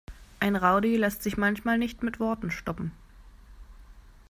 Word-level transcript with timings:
Ein 0.39 0.55
Rowdy 0.55 0.97
lässt 0.97 1.21
sich 1.21 1.37
manchmal 1.37 1.77
nicht 1.77 2.01
mit 2.01 2.19
Worten 2.19 2.49
stoppen. 2.49 2.91